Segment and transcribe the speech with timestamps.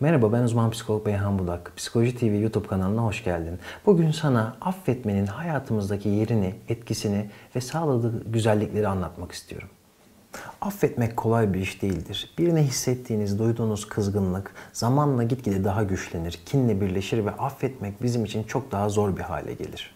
[0.00, 1.72] Merhaba ben uzman psikolog Beyhan Budak.
[1.76, 3.58] Psikoloji TV YouTube kanalına hoş geldin.
[3.86, 9.68] Bugün sana affetmenin hayatımızdaki yerini, etkisini ve sağladığı güzellikleri anlatmak istiyorum.
[10.60, 12.34] Affetmek kolay bir iş değildir.
[12.38, 18.72] Birine hissettiğiniz, duyduğunuz kızgınlık zamanla gitgide daha güçlenir, kinle birleşir ve affetmek bizim için çok
[18.72, 19.94] daha zor bir hale gelir.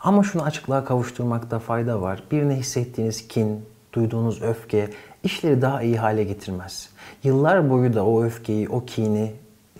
[0.00, 2.22] Ama şunu açıklığa kavuşturmakta fayda var.
[2.30, 4.90] Birine hissettiğiniz kin, duyduğunuz öfke
[5.22, 6.90] işleri daha iyi hale getirmez.
[7.24, 9.32] Yıllar boyu da o öfkeyi, o kini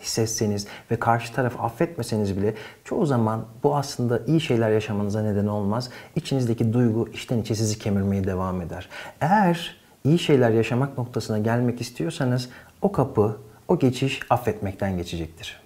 [0.03, 2.55] hissetseniz ve karşı taraf affetmeseniz bile
[2.85, 5.91] çoğu zaman bu aslında iyi şeyler yaşamanıza neden olmaz.
[6.17, 8.89] İçinizdeki duygu içten içe sizi kemirmeye devam eder.
[9.21, 12.49] Eğer iyi şeyler yaşamak noktasına gelmek istiyorsanız
[12.83, 13.37] o kapı,
[13.69, 15.61] o geçiş affetmekten geçecektir.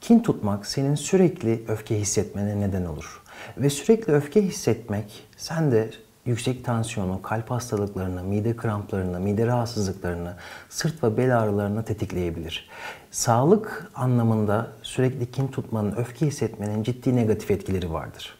[0.00, 3.22] Kin tutmak senin sürekli öfke hissetmene neden olur.
[3.58, 5.90] Ve sürekli öfke hissetmek sende
[6.28, 10.34] yüksek tansiyonu, kalp hastalıklarını, mide kramplarını, mide rahatsızlıklarını,
[10.68, 12.68] sırt ve bel ağrılarını tetikleyebilir.
[13.10, 18.38] Sağlık anlamında sürekli kin tutmanın, öfke hissetmenin ciddi negatif etkileri vardır.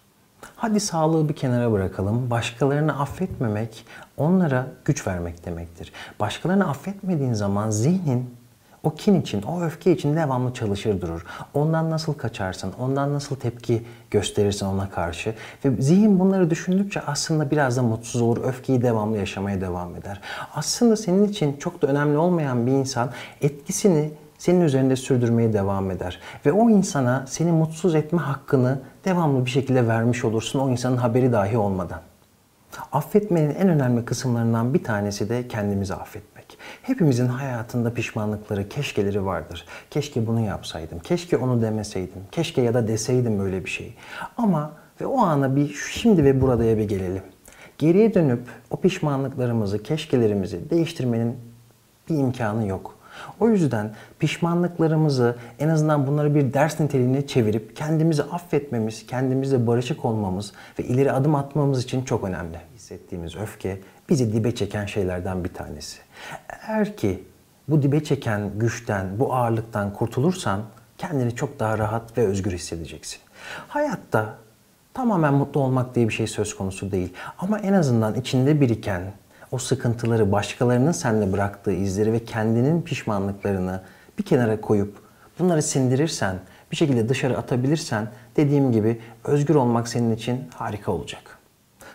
[0.56, 2.30] Hadi sağlığı bir kenara bırakalım.
[2.30, 3.84] Başkalarını affetmemek,
[4.16, 5.92] onlara güç vermek demektir.
[6.20, 8.37] Başkalarını affetmediğin zaman zihnin
[8.82, 11.26] o kin için, o öfke için devamlı çalışır durur.
[11.54, 15.34] Ondan nasıl kaçarsın, ondan nasıl tepki gösterirsin ona karşı.
[15.64, 20.20] Ve zihin bunları düşündükçe aslında biraz da mutsuz olur, öfkeyi devamlı yaşamaya devam eder.
[20.54, 26.20] Aslında senin için çok da önemli olmayan bir insan etkisini senin üzerinde sürdürmeye devam eder.
[26.46, 31.32] Ve o insana seni mutsuz etme hakkını devamlı bir şekilde vermiş olursun o insanın haberi
[31.32, 32.00] dahi olmadan.
[32.92, 36.37] Affetmenin en önemli kısımlarından bir tanesi de kendimizi affetmek.
[36.82, 39.64] Hepimizin hayatında pişmanlıkları, keşkeleri vardır.
[39.90, 43.94] Keşke bunu yapsaydım, keşke onu demeseydim, keşke ya da deseydim böyle bir şey.
[44.36, 47.22] Ama ve o ana bir şimdi ve buradaya bir gelelim.
[47.78, 51.36] Geriye dönüp o pişmanlıklarımızı, keşkelerimizi değiştirmenin
[52.10, 52.98] bir imkanı yok.
[53.40, 60.52] O yüzden pişmanlıklarımızı en azından bunları bir ders niteliğine çevirip kendimizi affetmemiz, kendimizle barışık olmamız
[60.78, 62.58] ve ileri adım atmamız için çok önemli.
[62.88, 65.98] Hissettiğimiz öfke bizi dibe çeken şeylerden bir tanesi.
[66.68, 67.24] Eğer ki
[67.68, 70.62] bu dibe çeken güçten, bu ağırlıktan kurtulursan
[70.98, 73.20] kendini çok daha rahat ve özgür hissedeceksin.
[73.68, 74.34] Hayatta
[74.94, 77.12] tamamen mutlu olmak diye bir şey söz konusu değil.
[77.38, 79.02] Ama en azından içinde biriken
[79.52, 83.82] o sıkıntıları, başkalarının seninle bıraktığı izleri ve kendinin pişmanlıklarını
[84.18, 84.98] bir kenara koyup
[85.38, 86.36] bunları sindirirsen,
[86.72, 91.37] bir şekilde dışarı atabilirsen dediğim gibi özgür olmak senin için harika olacak.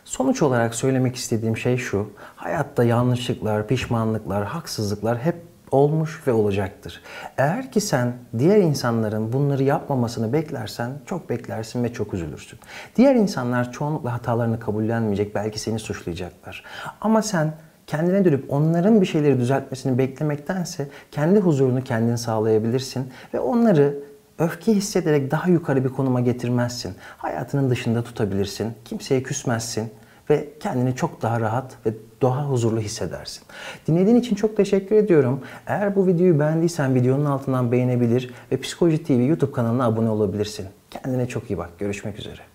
[0.05, 2.09] Sonuç olarak söylemek istediğim şey şu.
[2.35, 5.35] Hayatta yanlışlıklar, pişmanlıklar, haksızlıklar hep
[5.71, 7.01] olmuş ve olacaktır.
[7.37, 12.59] Eğer ki sen diğer insanların bunları yapmamasını beklersen çok beklersin ve çok üzülürsün.
[12.95, 16.63] Diğer insanlar çoğunlukla hatalarını kabullenmeyecek, belki seni suçlayacaklar.
[17.01, 17.53] Ama sen
[17.87, 23.99] kendine dönüp onların bir şeyleri düzeltmesini beklemektense kendi huzurunu kendin sağlayabilirsin ve onları
[24.39, 26.95] öfke hissederek daha yukarı bir konuma getirmezsin.
[27.17, 28.73] Hayatının dışında tutabilirsin.
[28.85, 29.91] Kimseye küsmezsin
[30.29, 33.43] ve kendini çok daha rahat ve daha huzurlu hissedersin.
[33.87, 35.41] Dinlediğin için çok teşekkür ediyorum.
[35.67, 40.67] Eğer bu videoyu beğendiysen videonun altından beğenebilir ve Psikoloji TV YouTube kanalına abone olabilirsin.
[40.91, 41.69] Kendine çok iyi bak.
[41.79, 42.52] Görüşmek üzere.